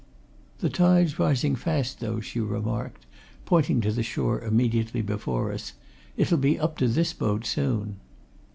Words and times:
"The 0.61 0.69
tide's 0.71 1.19
rising 1.19 1.55
fast, 1.55 1.99
though," 1.99 2.19
she 2.21 2.39
remarked, 2.39 3.05
pointing 3.45 3.81
to 3.81 3.91
the 3.91 4.01
shore 4.01 4.41
immediately 4.41 5.03
before 5.03 5.51
us. 5.53 5.73
"It'll 6.17 6.39
be 6.39 6.59
up 6.59 6.75
to 6.79 6.87
this 6.87 7.13
boat 7.13 7.45
soon." 7.45 7.97